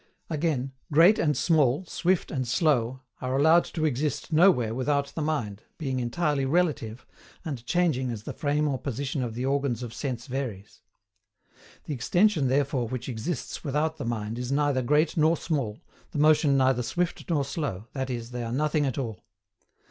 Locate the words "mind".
5.21-5.61, 14.05-14.39